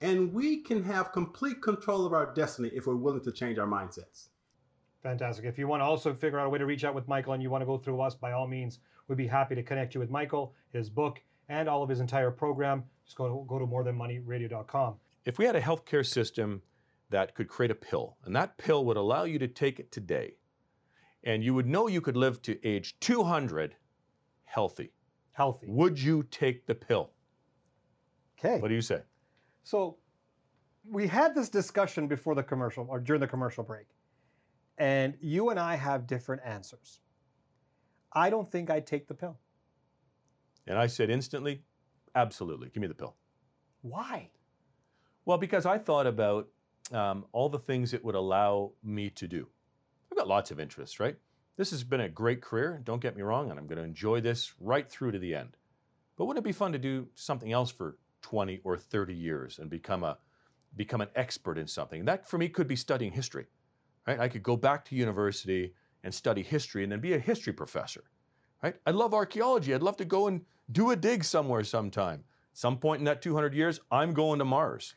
[0.00, 3.68] And we can have complete control of our destiny if we're willing to change our
[3.68, 4.28] mindsets.
[5.02, 5.44] Fantastic.
[5.44, 7.42] If you want to also figure out a way to reach out with Michael and
[7.42, 10.00] you want to go through us, by all means, we'd be happy to connect you
[10.00, 12.82] with Michael, his book, and all of his entire program.
[13.04, 14.94] Just go to, go to morethanmoneyradio.com.
[15.24, 16.62] If we had a healthcare system
[17.12, 20.34] that could create a pill, and that pill would allow you to take it today,
[21.24, 23.76] and you would know you could live to age 200
[24.44, 24.92] healthy,
[25.32, 25.66] Healthy.
[25.68, 27.10] would you take the pill?
[28.38, 28.58] Okay.
[28.60, 29.02] What do you say?
[29.62, 29.98] So
[30.90, 33.86] we had this discussion before the commercial or during the commercial break,
[34.78, 37.00] and you and I have different answers.
[38.12, 39.38] I don't think I'd take the pill.
[40.66, 41.62] And I said instantly,
[42.14, 43.16] absolutely, give me the pill.
[43.82, 44.30] Why?
[45.24, 46.48] Well, because I thought about
[46.94, 49.48] um, all the things it would allow me to do.
[50.10, 51.16] I've got lots of interests, right?
[51.56, 54.20] This has been a great career, don't get me wrong, and I'm going to enjoy
[54.20, 55.56] this right through to the end.
[56.16, 59.68] But wouldn't it be fun to do something else for 20 or 30 years and
[59.68, 60.18] become a
[60.76, 62.04] become an expert in something?
[62.04, 63.46] That for me could be studying history.
[64.06, 64.18] Right?
[64.18, 65.74] I could go back to university
[66.04, 68.04] and study history and then be a history professor.
[68.62, 68.76] Right?
[68.86, 69.74] I love archaeology.
[69.74, 72.24] I'd love to go and do a dig somewhere sometime.
[72.54, 74.94] Some point in that 200 years, I'm going to Mars.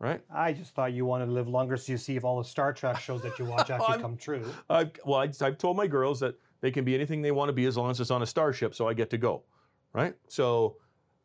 [0.00, 0.20] Right?
[0.32, 2.72] I just thought you wanted to live longer so you see if all the Star
[2.72, 4.44] Trek shows that you watch actually come true.
[4.70, 7.52] I've, well, I, I've told my girls that they can be anything they want to
[7.52, 9.42] be as long as it's on a starship, so I get to go,
[9.92, 10.14] right?
[10.28, 10.76] So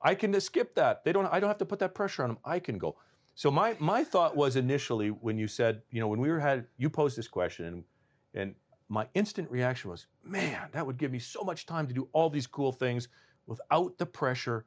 [0.01, 1.03] I can just skip that.
[1.03, 1.25] They don't.
[1.27, 2.37] I don't have to put that pressure on them.
[2.43, 2.97] I can go.
[3.35, 6.67] So my my thought was initially when you said, you know, when we were had
[6.77, 7.83] you posed this question, and
[8.33, 8.55] and
[8.89, 12.29] my instant reaction was, man, that would give me so much time to do all
[12.29, 13.07] these cool things
[13.47, 14.65] without the pressure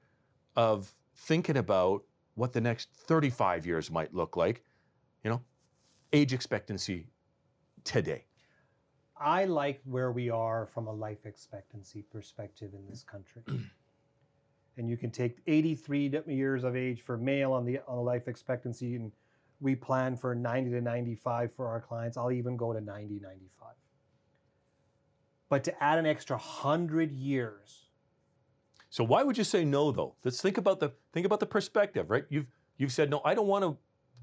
[0.57, 2.03] of thinking about
[2.37, 4.63] what the next 35 years might look like.
[5.25, 5.43] You know,
[6.13, 7.09] age expectancy
[7.83, 8.25] today.
[9.19, 13.43] I like where we are from a life expectancy perspective in this country.
[14.77, 18.29] and you can take 83 years of age for male on the on the life
[18.29, 19.13] expectancy and
[19.61, 22.19] we plan for 90 to 95 for our clients.
[22.19, 23.69] I'll even go to 90 95.
[25.49, 27.86] But to add an extra 100 years
[28.91, 30.15] So why would you say no though?
[30.25, 32.25] Let's think about the think about the perspective, right?
[32.29, 32.47] You've
[32.79, 33.77] you've said no, I don't want to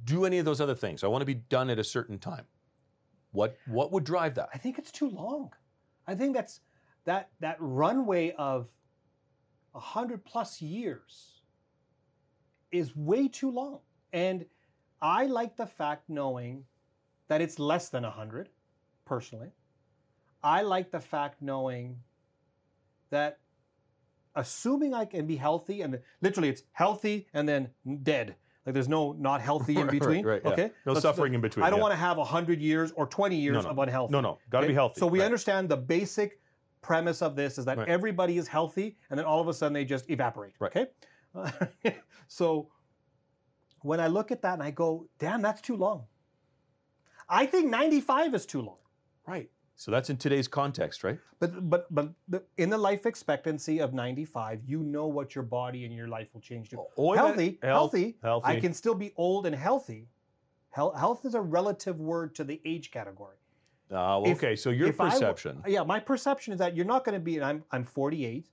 [0.05, 1.03] do any of those other things.
[1.03, 2.45] I want to be done at a certain time.
[3.31, 4.49] What what would drive that?
[4.53, 5.51] I think it's too long.
[6.07, 6.61] I think that's
[7.05, 8.67] that that runway of
[9.75, 11.41] a hundred plus years
[12.71, 13.79] is way too long.
[14.11, 14.45] And
[15.01, 16.63] I like the fact knowing
[17.27, 18.49] that it's less than a hundred,
[19.05, 19.51] personally.
[20.43, 21.97] I like the fact knowing
[23.09, 23.39] that
[24.35, 27.69] assuming I can be healthy and literally it's healthy and then
[28.03, 28.35] dead.
[28.65, 30.25] Like there's no not healthy in Right, right, between.
[30.25, 30.49] yeah.
[30.51, 30.71] Okay.
[30.85, 31.63] No Let's- suffering in between.
[31.65, 31.83] I don't yeah.
[31.83, 33.69] want to have 100 years or 20 years no.
[33.71, 34.11] of unhealthy.
[34.11, 34.99] No, no, got to be healthy.
[34.99, 35.25] So we right.
[35.25, 36.39] understand the basic
[36.81, 37.87] premise of this is that Right.
[37.87, 40.53] everybody is healthy and then all of a sudden they just evaporate.
[40.61, 40.87] Okay?
[42.27, 42.69] so
[43.81, 46.05] when I look at that and I go, damn, that's too long.
[47.29, 48.77] I think 95 is too long.
[49.27, 49.49] Right.
[49.75, 51.17] So that's in today's context, right?
[51.39, 55.85] But but but the, in the life expectancy of 95, you know what your body
[55.85, 56.77] and your life will change to.
[56.97, 58.47] Oh, healthy, health- healthy, healthy.
[58.47, 60.07] I can still be old and healthy.
[60.69, 63.37] Health, health is a relative word to the age category.
[63.91, 65.61] Uh, If- okay, so your if I perception.
[65.67, 68.49] yeah, my perception is that you're not going to be, and I'm, I'm 48,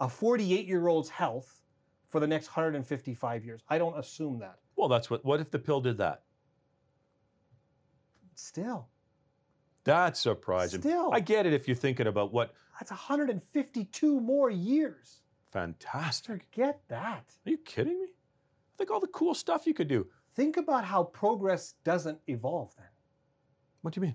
[0.00, 1.62] a 48 year old's health
[2.08, 3.62] for the next 155 years.
[3.68, 4.58] I don't assume that.
[4.76, 5.24] well, that's what.
[5.24, 6.22] What if the pill did that?
[8.34, 8.88] Still,
[9.88, 10.82] That's surprising.
[10.82, 11.10] Still.
[11.14, 15.22] I get it if you're thinking about what that's 152 more years.
[15.50, 16.44] fantastic.
[16.52, 17.24] Forget that.
[17.46, 18.08] Are you kidding me?
[18.76, 20.06] Think all the cool stuff you could do.
[20.34, 22.86] Think about how progress doesn't evolve then.
[23.80, 24.14] What do you mean?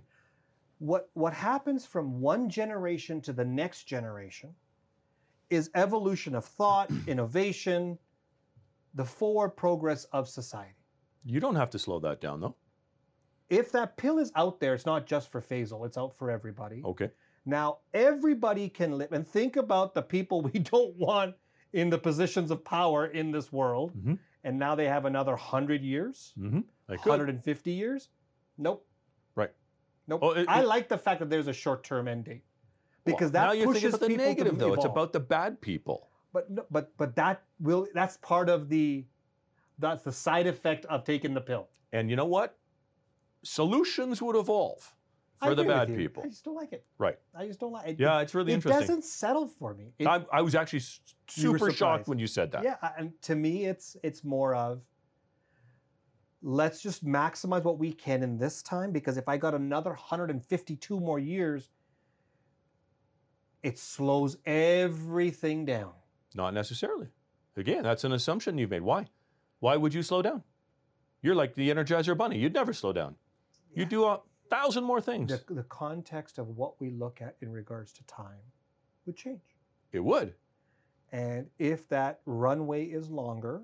[0.78, 4.54] What, what happens from one generation to the next generation
[5.50, 7.98] is evolution of thought, innovation,
[8.94, 10.86] the forward progress of society.
[11.26, 12.56] You don't have to slow that down, though.
[13.50, 16.82] If that pill is out there, it's not just for Faisal, it's out for everybody.
[16.84, 17.10] Okay.
[17.46, 21.36] Now, everybody can live, and think about the people we don't want
[21.74, 23.94] in the positions of power in this world.
[23.98, 24.18] Mhm.
[24.46, 26.60] And now they have another 100 years, Mm-hmm.
[26.90, 27.10] I could.
[27.10, 28.10] 150 years.
[28.58, 28.86] Nope.
[29.36, 29.52] Right.
[30.08, 30.20] Nope.
[30.22, 32.44] Oh, it- I it- like the fact that there's a short term end date
[33.06, 34.74] because Well, that now you're thinking pushes about the negative, though.
[34.74, 36.10] It's about the bad people.
[36.34, 39.06] But no- but but that will that's part of the
[39.80, 41.68] that's the side effect of taking the pill.
[41.94, 42.58] And you know what?
[43.44, 44.96] Solutions would evolve
[45.42, 46.24] I for the agree with bad people.
[46.26, 46.86] I just don't like it.
[46.98, 47.18] Right.
[47.38, 48.00] I just don't like it.
[48.00, 48.84] Yeah, it's really it interesting.
[48.84, 49.94] It doesn't settle for me.
[50.00, 51.02] It- I, I was actually s-
[51.36, 52.64] You were super shocked when you said that.
[52.64, 54.82] Yeah, and to me, it's it's more of
[56.42, 61.00] let's just maximize what we can in this time because if I got another 152
[61.00, 61.70] more years,
[63.62, 65.94] it slows everything down.
[66.36, 67.08] Not necessarily.
[67.56, 68.82] Again, that's an assumption you've made.
[68.82, 69.08] Why?
[69.60, 70.44] Why would you slow down?
[71.22, 72.38] You're like the Energizer Bunny.
[72.40, 73.16] You'd never slow down.
[73.76, 75.30] You do a thousand more things.
[75.48, 78.40] The, the context of what we look at in regards to time
[79.06, 79.42] would change.
[79.92, 80.34] It would.
[81.12, 83.62] And if that runway is longer,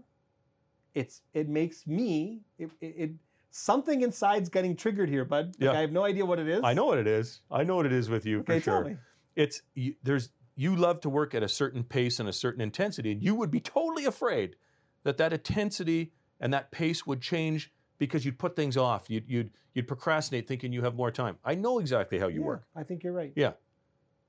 [0.93, 3.11] it's it makes me it, it, it
[3.51, 5.47] something inside's getting triggered here, bud.
[5.47, 5.71] Like, Yeah.
[5.71, 6.61] I have no idea what it is.
[6.63, 7.41] I know what it is.
[7.49, 8.73] I know what it is with you Okay, for sure.
[8.83, 8.97] tell me.
[9.35, 13.11] It's you, there's you love to work at a certain pace and a certain intensity,
[13.13, 14.55] and you would be totally afraid
[15.03, 19.09] that that intensity and that pace would change because you'd put things off.
[19.09, 21.37] You'd you'd you'd procrastinate, thinking you have more time.
[21.45, 23.31] I know exactly how you Yeah, work, I think you're right.
[23.35, 23.51] Yeah.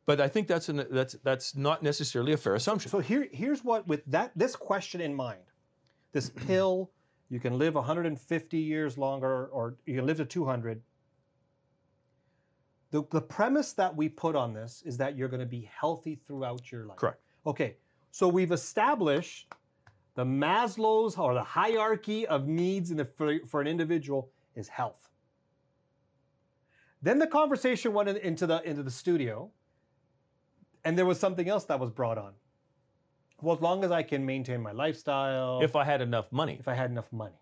[0.06, 2.90] but I think that's an, that's that's not necessarily a fair assumption.
[2.90, 5.40] So here, here's what with that this question in mind,
[6.12, 6.90] this pill,
[7.30, 10.82] you can live 150 years longer, or you can live to 200.
[12.90, 16.18] The, the premise that we put on this is that you're going to be healthy
[16.26, 16.96] throughout your life.
[16.98, 17.20] Correct.
[17.46, 17.76] Okay,
[18.10, 19.46] so we've established
[20.14, 25.08] the Maslow's or the hierarchy of needs in the, for, for an individual is health.
[27.02, 29.50] Then the conversation went in- into the into the studio,
[30.84, 32.32] and there was something else that was brought on.
[33.40, 36.68] Well, as long as I can maintain my lifestyle, If I had enough money, if
[36.68, 37.40] I had enough money.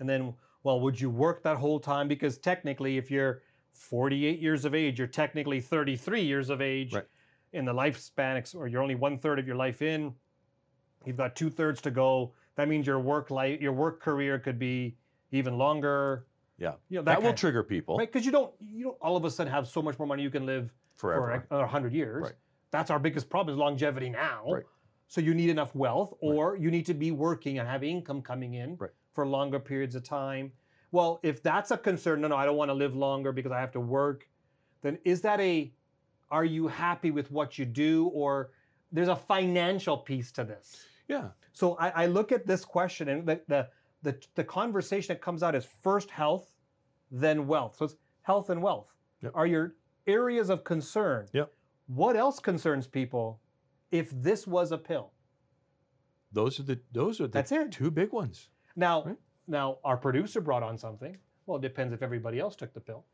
[0.00, 2.08] And then, well, would you work that whole time?
[2.08, 7.06] Because technically, if you're 48 years of age, you're technically 33 years of age Right.
[7.54, 10.14] in the lifespan, or you're only one third of your life in.
[11.04, 12.32] You've got two thirds to go.
[12.56, 14.96] That means your work life, your work career could be
[15.32, 16.26] even longer.
[16.58, 16.74] Yeah.
[16.90, 18.12] you know, that, that, will kind trigger people right?
[18.12, 20.28] Because you don't, you don't all of a sudden have so much more money you
[20.28, 21.42] can live forever.
[21.48, 22.24] for a hundred years.
[22.24, 22.34] Right.
[22.70, 24.44] That's our biggest problem is longevity now.
[24.46, 24.64] Right.
[25.08, 28.54] So you need enough wealth, or you need to be working and have income coming
[28.54, 28.92] in Right.
[29.12, 30.52] for longer periods of time.
[30.92, 33.58] Well, if that's a concern, no, no, I don't want to live longer because I
[33.58, 34.28] have to work.
[34.82, 35.72] Then is that a?
[36.30, 38.50] Are you happy with what you do, or
[38.92, 40.84] there's a financial piece to this?
[41.10, 43.68] Yeah, So I, I look at this question, and the, the
[44.02, 46.46] the the conversation that comes out is first health,
[47.10, 47.76] then wealth.
[47.76, 48.88] So it's health and wealth
[49.22, 49.32] Yep.
[49.34, 49.74] are your
[50.06, 51.26] areas of concern.
[51.34, 51.52] Yep.
[51.88, 53.40] What else concerns people
[53.90, 55.12] if this was a pill?
[56.32, 57.72] those are the those are the That's it.
[57.72, 58.48] two big ones.
[58.76, 59.16] Now, Right.
[59.48, 61.16] now our producer brought on something.
[61.46, 63.04] Well, it depends if everybody else took the pill.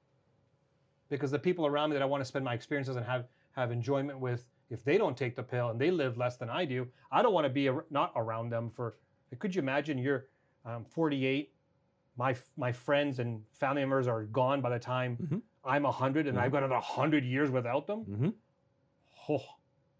[1.09, 3.73] Because the people around me that I want to spend my experiences and have have
[3.73, 6.89] enjoyment with, if they don't take the pill and they live less than I do,
[7.11, 8.97] I don't want to be ar- not around them for.
[9.39, 9.99] Could you imagine?
[9.99, 10.27] You're
[10.65, 11.53] um, 48.
[12.17, 15.43] My my friends and family members are gone by the time Mhm.
[15.65, 16.41] I'm 100, and Mhm.
[16.41, 18.01] I've got another 100 years without them.
[18.05, 18.31] hmm
[19.29, 19.45] Oh.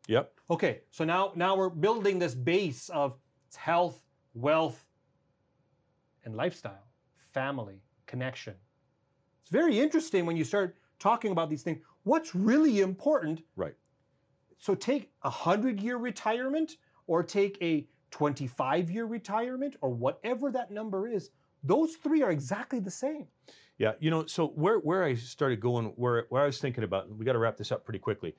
[0.09, 0.35] Yep.
[0.51, 3.19] Okay, so now now we're building this base of
[3.57, 4.87] health, wealth,
[6.25, 8.55] and lifestyle, family, connection.
[9.43, 11.81] It's very interesting when you start talking about these things.
[12.05, 13.43] What's really important?
[13.57, 13.75] Right.
[14.59, 20.71] So take a hundred year retirement, or take a 25 year retirement, or whatever that
[20.71, 21.31] number is.
[21.63, 23.27] Those three are exactly the same.
[23.79, 27.15] Yeah, you know, so where where I started going, where where I was thinking about,
[27.15, 28.35] we got to wrap this up pretty quickly,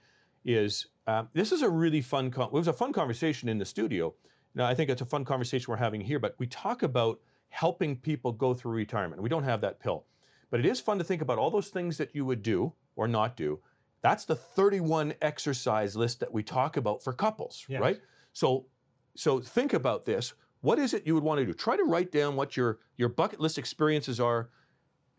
[0.45, 2.31] is um, this is a really fun.
[2.31, 4.13] Con- it was a fun conversation in the studio.
[4.55, 7.95] Now I think it's a fun conversation we're having here, but we talk about helping
[7.95, 9.21] people go through retirement.
[9.21, 10.05] We don't have that pill,
[10.49, 13.07] but it is fun to think about all those things that you would do or
[13.07, 13.59] not do.
[14.07, 17.81] That's the 31 exercise list that we talk about for couples, Yes.
[17.81, 17.99] right?
[18.33, 18.67] So
[19.15, 20.33] so think about this.
[20.61, 21.53] What is it you would want to do?
[21.53, 24.49] Try to write down what your your bucket list experiences are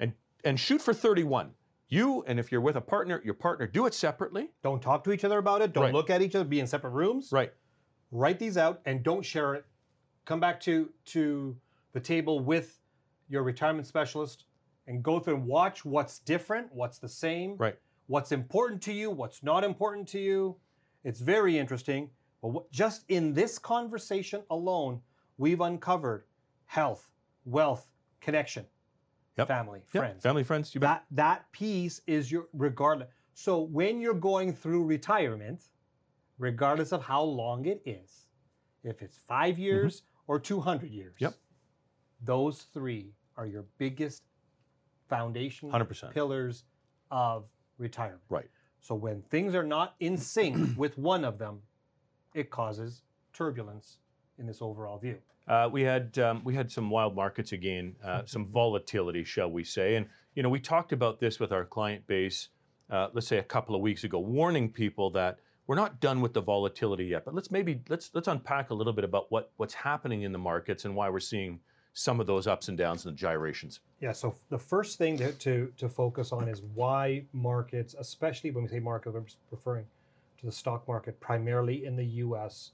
[0.01, 0.13] and
[0.45, 1.53] and shoot for 31.
[1.89, 4.51] You and if you're with a partner, your partner do it separately.
[4.63, 5.73] Don't talk to each other about it.
[5.73, 5.93] Don't Right.
[5.95, 6.45] look at each other.
[6.45, 7.31] Be in separate rooms.
[7.33, 7.53] Right.
[8.11, 9.67] write these out and don't share it
[10.25, 11.55] come back to to
[11.93, 12.81] the table with
[13.29, 14.45] your retirement specialist
[14.87, 17.79] and go through and watch what's different what's the same Right.
[18.09, 20.57] What's important to you what's not important to you
[21.05, 22.11] it's very interesting
[22.43, 25.01] but what, just in this conversation alone
[25.37, 26.25] we've uncovered
[26.67, 27.11] health
[27.45, 27.89] wealth
[28.21, 28.67] connection
[29.37, 29.47] Yep.
[29.47, 30.89] family Yeah, friends Family, friends, you bet.
[30.89, 35.69] that that piece is your regardless so when you're going through retirement
[36.39, 38.27] regardless of how long it is
[38.83, 41.25] if it's 5 years or 200 years Mm-hmm.
[41.27, 41.35] Yep.
[42.25, 44.23] those three are your biggest
[45.09, 46.11] foundation 100%.
[46.13, 46.65] pillars
[47.13, 47.45] of
[47.79, 48.49] retirement Right.
[48.81, 51.63] so when things are not in sync with one of them
[52.35, 53.99] it causes turbulence
[54.39, 58.23] in this overall view Uh, we had um, we had some wild markets again, uh,
[58.35, 59.97] some volatility, shall we say?
[59.97, 62.51] And you know, we talked about this with our client base.
[62.91, 66.33] Uh, let's say a couple of weeks ago, warning people that we're not done with
[66.35, 67.25] the volatility yet.
[67.25, 70.39] But let's maybe let's let's unpack a little bit about what what's happening in the
[70.53, 71.61] markets and why we're seeing
[71.99, 73.81] some of those ups and downs and the gyrations.
[73.99, 78.63] Yeah, so the first thing to, to, to focus on is why markets, especially when
[78.63, 79.85] we say market, we're referring
[80.39, 82.71] to the stock market primarily in the US,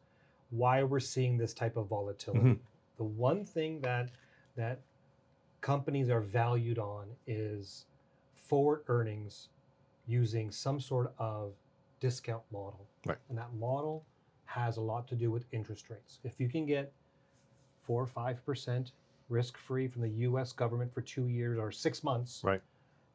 [0.50, 2.50] why we're seeing this type of volatility.
[2.50, 2.58] Mhm.
[2.98, 4.10] The one thing that
[4.56, 4.80] that
[5.62, 7.86] companies are valued on is
[8.34, 9.48] forward earnings
[10.06, 11.54] using some sort of
[11.98, 12.86] discount model.
[13.06, 13.16] Right.
[13.30, 14.04] And that model
[14.44, 16.18] has a lot to do with interest rates.
[16.24, 16.92] If you can get
[17.80, 18.92] four or five percent
[19.28, 22.60] risk free from the US government for two years or six months, Right.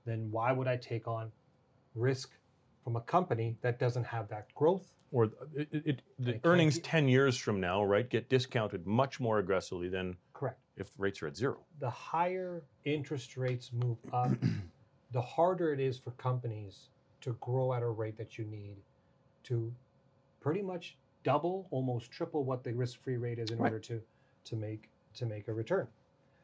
[0.05, 1.31] then why would I take on
[1.95, 2.31] risk
[2.83, 4.93] from a company that doesn't have that growth?
[5.11, 9.39] Or it, it, it- the earnings 10 years from now, right, get discounted much more
[9.39, 10.59] aggressively than Correct.
[10.77, 11.57] if rates are at zero.
[11.79, 14.31] The higher interest rates move up,
[15.11, 16.89] the harder it is for companies
[17.21, 18.77] to grow at a rate that you need
[19.43, 19.73] to
[20.41, 23.71] pretty much double, almost triple what the risk-free rate is in Right.
[23.73, 24.01] order to
[24.45, 25.87] to make to make a return.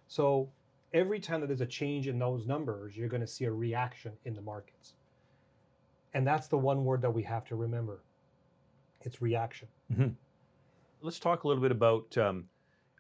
[0.08, 0.50] So
[0.94, 4.14] every time that there's a change in those numbers, you're going to see a reaction
[4.26, 4.94] in the markets.
[6.14, 8.04] And that's the one word that we have to remember.
[9.02, 9.68] It's reaction.
[11.02, 12.46] let's talk a little bit about um,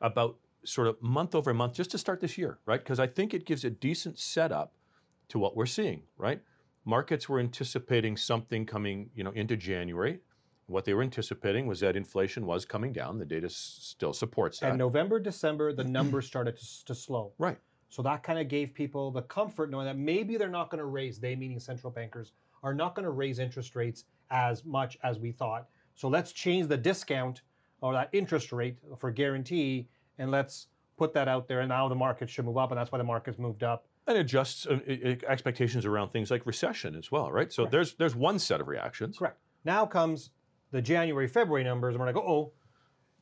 [0.01, 2.83] about sort of month over month just to start this year, right?
[2.83, 4.73] Because I think it gives a decent setup
[5.29, 6.41] to what we're seeing, right?
[6.85, 10.19] Markets were anticipating something coming, you know, into January.
[10.67, 13.19] What they were anticipating was that inflation was coming down.
[13.19, 14.69] The data s- still supports that.
[14.69, 17.33] And November, December, the numbers started to, to slow.
[17.37, 17.57] Right.
[17.89, 20.85] So that kind of gave people the comfort knowing that maybe they're not going to
[20.85, 22.31] raise, they meaning central bankers,
[22.63, 25.67] are not going to raise interest rates as much as we thought.
[25.93, 27.43] So let's change the discount
[27.81, 31.59] or that interest rate for guarantee and let's put that out there.
[31.59, 32.71] And now the market should move up.
[32.71, 33.85] And that's why the market's moved up.
[34.07, 34.79] and adjusts uh,
[35.27, 37.53] expectations around things like recession as well, right?
[37.53, 37.71] So Correct.
[37.71, 39.19] there's there's one set of reactions.
[39.19, 39.37] Correct.
[39.63, 40.31] Now comes
[40.71, 42.51] the January, February numbers, and we're like, oh,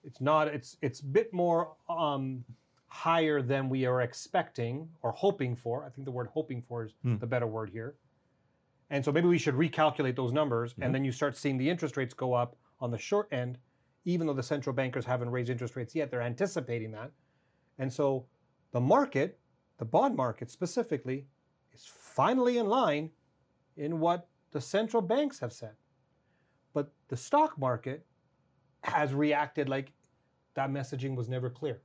[0.03, 0.47] it's not.
[0.47, 2.43] It's it's a bit more um,
[2.87, 5.85] higher than we are expecting or hoping for.
[5.85, 7.17] I think the word hoping for is Hmm.
[7.17, 7.95] the better word here.
[8.89, 10.85] And so maybe we should recalculate those numbers, Mhm.
[10.85, 13.57] and then you start seeing the interest rates go up on the short end,
[14.05, 16.11] even though the central bankers haven't raised interest rates yet.
[16.11, 17.11] They're anticipating that,
[17.79, 18.27] and so
[18.71, 19.39] the market,
[19.77, 21.25] the bond market specifically,
[21.71, 23.09] is finally in line
[23.77, 25.75] in what the central banks have said.
[26.73, 28.05] But the stock market
[28.83, 29.91] has reacted like
[30.55, 31.81] that messaging was never clear.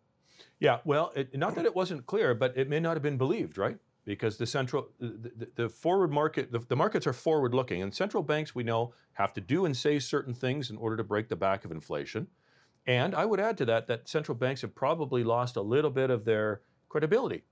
[0.60, 3.58] Yeah, well, it, not that it wasn't clear, but it may not have been believed,
[3.58, 3.78] right?
[4.04, 7.94] Because the central, the, the, the forward market, the, the markets are forward looking, and
[7.94, 11.28] central banks we know have to do and say certain things in order to break
[11.28, 12.28] the back of inflation.
[12.86, 16.10] And I would add to that that central banks have probably lost a little bit
[16.10, 17.44] of their credibility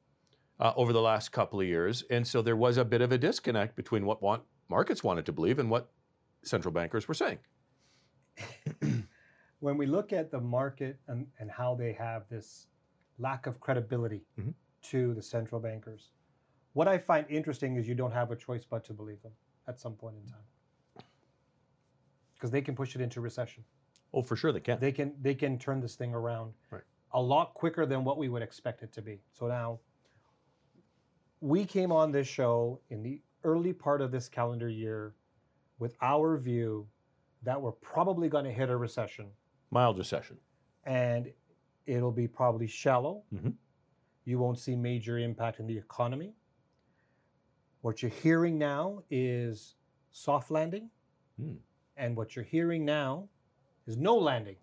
[0.59, 3.19] uh, over the last couple of years, and so there was a bit of a
[3.19, 5.91] disconnect between what want, markets wanted to believe and what
[6.43, 7.39] central bankers were saying.
[9.61, 12.69] When we look at the market and, and how they have this
[13.19, 14.53] lack of credibility Mhm.
[14.83, 16.13] to the central bankers,
[16.75, 19.33] what I find interesting is you don't have a choice but to believe them
[19.67, 21.05] at some point in time.
[22.35, 23.65] Because they can push it into recession.
[24.13, 24.79] Oh, for sure they can.
[24.79, 26.85] they can they can turn this thing around Right.
[27.13, 29.23] a lot quicker than what we would expect it to be.
[29.33, 29.81] So now
[31.41, 35.15] we came on this show in the early part of this calendar year
[35.79, 36.87] with our view
[37.43, 39.27] that we're probably going to hit a recession
[39.71, 40.37] Mild recession.
[40.85, 41.33] and
[41.87, 43.23] it'll be probably shallow.
[43.33, 43.55] Mhm.
[44.25, 46.35] You won't see major impact in the economy.
[47.83, 49.77] What you're hearing now is
[50.11, 50.91] soft landing.
[51.37, 51.55] Hmm.
[51.97, 53.29] And what you're hearing now
[53.87, 54.57] is no landing.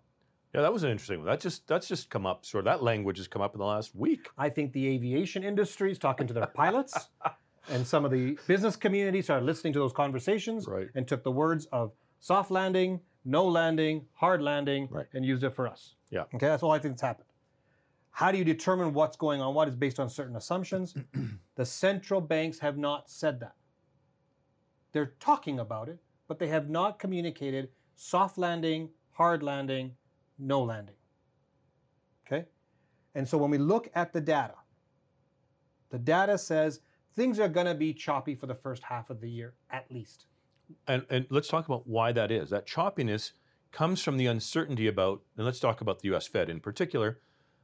[0.54, 1.26] Yeah, that was an interesting one.
[1.26, 2.44] That just that's just come up.
[2.44, 4.28] Sort of that language has come up in the last week.
[4.38, 7.08] I think the aviation industry is talking to their pilots,
[7.68, 10.88] and some of the business community started listening to those conversations Right.
[10.94, 15.06] and took the words of soft landing, no landing, hard landing, Right.
[15.12, 15.94] and used it for us.
[16.10, 16.22] Yeah.
[16.34, 17.28] Okay, that's all I think that's happened.
[18.10, 19.54] How do you determine what's going on?
[19.54, 20.94] What is based on certain assumptions?
[21.56, 23.56] the central banks have not said that.
[24.92, 25.98] They're talking about it,
[26.28, 29.96] but they have not communicated soft landing, hard landing,
[30.38, 30.94] no landing.
[32.26, 32.46] Okay?
[33.16, 34.54] And so when we look at the data,
[35.90, 36.80] the data says
[37.16, 40.26] things are going to be choppy for the first half of the year, at least.
[40.88, 42.50] And, and let's talk about why that is.
[42.50, 43.32] That choppiness
[43.72, 47.20] comes from the uncertainty about, and let's talk about the US Fed in particular,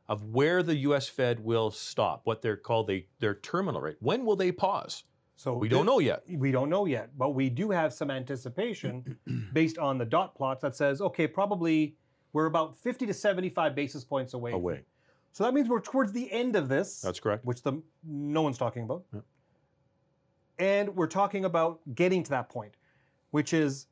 [0.09, 3.97] of where the US Fed will stop, what they're called the, their terminal rate.
[4.01, 5.05] When will they pause?
[5.37, 6.23] So We don't know yet.
[6.29, 9.17] We don't know yet, but we do have some anticipation
[9.55, 11.97] based on the dot plots that says, okay, probably
[12.35, 14.51] we're about 50 to 75 basis points away.
[14.51, 14.81] from- Away.
[15.33, 17.01] So that means we're towards the end of this.
[17.01, 17.45] That's correct.
[17.45, 19.05] which the no one's talking about.
[19.14, 19.22] Yep.
[20.61, 22.77] And we're talking about getting to that point,
[23.31, 23.87] which is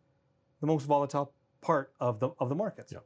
[0.60, 2.92] the most volatile part of the of the markets.
[2.92, 3.04] Yep.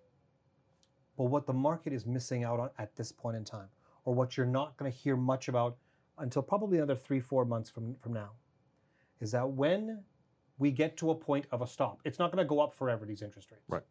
[1.17, 3.69] But what the market is missing out on at this point in time,
[4.05, 5.77] or what you're not going to hear much about
[6.19, 8.31] until probably another three, four months from, from now,
[9.21, 10.03] is that when
[10.59, 13.07] we get to a point of a stop, it's not going to go up forever,
[13.07, 13.65] these interest rates.
[13.69, 13.83] Right.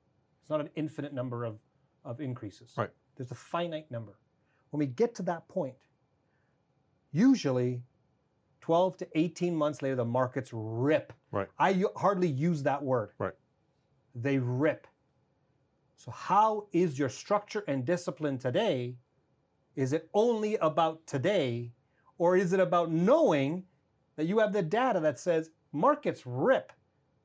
[0.42, 1.60] It's not an infinite number of,
[2.04, 2.74] of increases.
[2.76, 2.90] Right.
[3.16, 4.18] There's a finite number.
[4.72, 5.76] When we get to that point,
[7.12, 7.84] usually
[8.72, 11.12] 12 to 18 months later, the markets rip.
[11.30, 11.50] Right.
[11.60, 13.10] I hardly use that word.
[13.20, 13.34] Right.
[14.16, 14.88] They rip.
[15.98, 18.96] So, how is your structure and discipline today?
[19.76, 21.74] Is it only about today,
[22.18, 23.66] or is it about knowing
[24.16, 26.72] that you have the data that says markets rip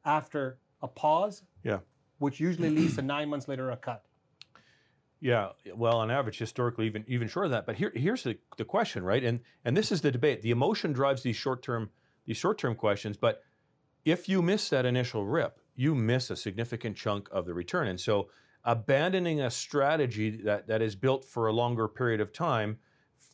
[0.05, 1.45] after a pause?
[1.63, 1.79] Yeah.
[2.19, 4.03] Which usually leads to nine months later a cut.
[5.21, 7.67] Yeah, well, on average, historically, even even shorter than that.
[7.67, 9.25] But here, here's the, the question, right?
[9.25, 10.43] And and this is the debate.
[10.43, 11.91] The emotion drives these short term
[12.27, 13.17] these short term questions.
[13.17, 13.43] But
[14.05, 17.89] if you miss that initial rip, you miss a significant chunk of the return.
[17.89, 18.29] And so,
[18.65, 22.79] abandoning a strategy that that is built for a longer period of time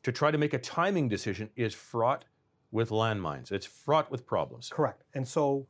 [0.03, 2.25] to try to make a timing decision is fraught
[2.71, 3.51] with landmines.
[3.51, 4.71] It's fraught with problems.
[4.73, 5.03] Correct.
[5.15, 5.67] And so,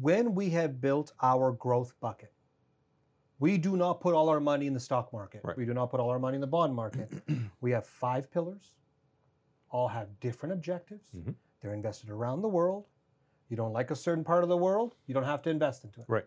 [0.00, 2.33] when we have built our growth bucket,
[3.44, 5.42] we do not put all our money in the stock market.
[5.44, 5.54] Right.
[5.54, 7.12] We do not put all our money in the bond market.
[7.60, 8.76] we have five pillars,
[9.68, 11.10] all have different objectives.
[11.14, 11.34] Mhm.
[11.60, 12.86] They're invested around the world.
[13.50, 16.00] You don't like a certain part of the world, you don't have to invest into
[16.00, 16.06] it.
[16.08, 16.24] Right.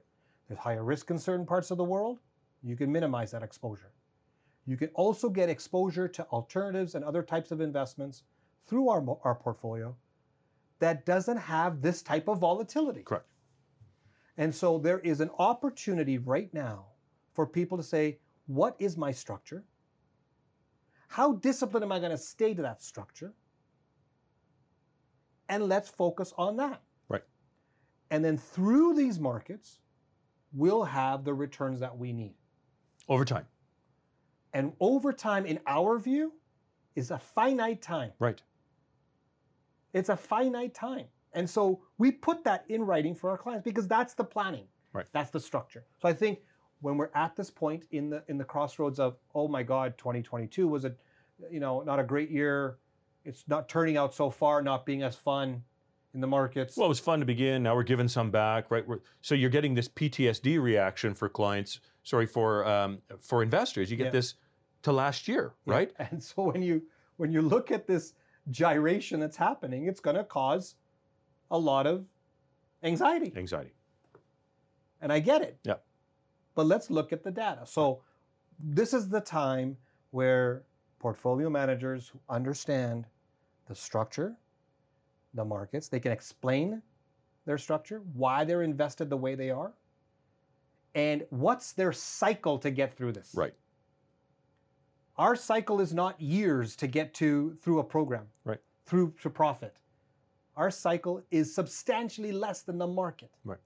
[0.47, 2.19] There's higher risk in certain parts of the world.
[2.61, 3.93] You can minimize that exposure.
[4.67, 8.25] You can also get exposure to alternatives and other types of investments
[8.67, 9.95] through our, our portfolio
[10.77, 13.01] that doesn't have this type of volatility.
[13.01, 13.25] Correct.
[14.37, 16.85] And so there is an opportunity right now
[17.37, 18.17] for people to say,
[18.47, 19.63] what is my structure?
[21.07, 23.31] How disciplined am I going to stay to that structure?
[25.47, 26.81] And let's focus on that.
[27.09, 27.21] Right.
[28.09, 29.81] And then through these markets,
[30.51, 32.33] we'll have the returns that we need.
[33.07, 33.45] Over time.
[34.53, 36.33] And over time, in our view,
[36.95, 38.13] is a finite time.
[38.17, 38.41] Right.
[39.93, 41.05] It's a finite time.
[41.33, 44.65] And so we put that in writing for our clients because that's the planning.
[44.91, 45.05] Right.
[45.13, 45.85] That's the structure.
[46.01, 46.39] So I think
[46.81, 50.67] when we're at this point in the in the crossroads of, oh my God, 2022
[50.67, 50.93] was a
[51.51, 52.77] you know, not a great year.
[53.23, 55.61] It's not turning out so far, not being as fun
[56.13, 56.77] in the markets.
[56.77, 57.61] Well, it was fun to begin.
[57.61, 58.87] Now we're giving some back, right?
[58.87, 61.79] We're, so you're getting this PTSD reaction for clients.
[62.03, 63.91] Sorry for um, for investors.
[63.91, 64.11] You get Yeah.
[64.11, 64.35] this
[64.83, 65.73] to last year, Yeah.
[65.73, 65.91] right?
[66.11, 66.81] And so when you
[67.17, 68.13] when you look at this
[68.49, 70.75] gyration that's happening, it's going to cause
[71.51, 72.05] a lot of
[72.83, 73.33] anxiety.
[73.35, 73.73] Anxiety.
[75.01, 75.57] And I get it.
[75.63, 75.75] Yeah.
[76.57, 77.61] But let's look at the data.
[77.65, 78.01] So
[78.59, 79.77] this is the time
[80.09, 80.63] where
[80.97, 83.05] portfolio managers who understand
[83.67, 84.35] the structure,
[85.35, 86.81] the markets, they can explain
[87.45, 89.71] their structure, why they're invested the way they are,
[90.95, 93.35] and what's their cycle to get through this.
[93.35, 93.53] Right.
[95.15, 98.25] Our cycle is not years to get to through a program.
[98.45, 98.61] Right.
[98.87, 99.75] Through to profit.
[100.55, 103.29] Our cycle is substantially less than the market.
[103.45, 103.59] Right.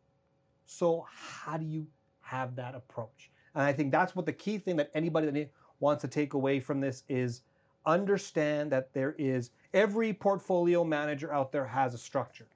[0.66, 1.88] So how do you
[2.32, 3.30] have that approach?
[3.56, 5.52] And I think that's what the key thing that anybody that
[5.82, 7.42] wants to take away from this is
[7.86, 12.48] understand that there is every portfolio manager out there has a structure.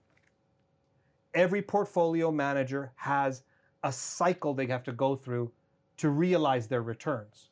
[1.34, 3.44] Every portfolio manager has
[3.84, 5.52] a cycle they have to go through
[5.98, 7.50] to realize their returns.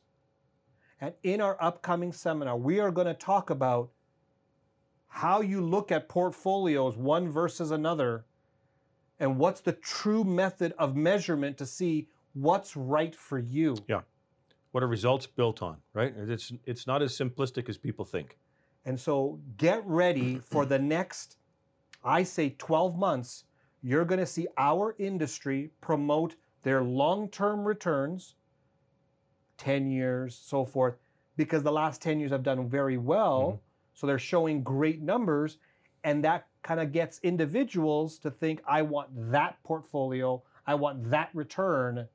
[1.00, 3.90] And in our upcoming seminar, we are going to talk about
[5.08, 8.24] how you look at portfolios one versus another
[9.20, 13.76] and what's the true method of measurement to see what's right for you.
[13.88, 14.00] Yeah.
[14.72, 16.12] What are results built on, right?
[16.16, 18.36] It's it's not as simplistic as people think.
[18.84, 21.38] And so get ready for the next,
[22.04, 23.44] I say 12 months.
[23.82, 28.34] You're going to see our industry promote their long term returns,
[29.58, 30.96] 10 years, so forth,
[31.36, 33.42] because the last 10 years have done very well.
[33.42, 33.56] Mm-hmm.
[33.94, 35.58] So they're showing great numbers.
[36.02, 41.30] And that kind of gets individuals to think, I want that portfolio, I want that
[41.34, 42.08] return,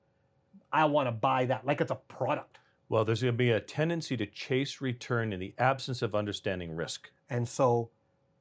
[0.71, 2.59] I want to buy that, like it's a product.
[2.89, 6.75] Well, there's going to be a tendency to chase return in the absence of understanding
[6.75, 7.11] risk.
[7.29, 7.91] And so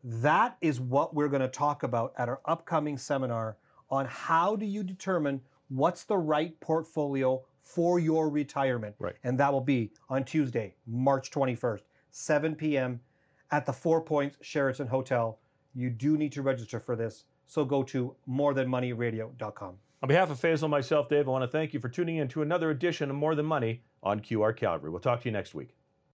[0.03, 3.59] that is what we're going to talk about at our upcoming seminar
[3.91, 8.95] on how do you determine what's the right portfolio for your retirement.
[8.99, 9.17] Right.
[9.25, 13.01] And that will be on Tuesday, March 21st, 7 p.m.
[13.51, 15.39] at the Four Points Sheraton Hotel.
[15.75, 17.25] You do need to register for this.
[17.47, 19.75] So go to morethanmoneyradio.com.
[20.01, 22.29] On behalf of Faisal and myself, Dave, I want to thank you for tuning in
[22.29, 24.91] to another edition of More Than Money on QR Calgary.
[24.91, 25.75] We'll talk to you next week.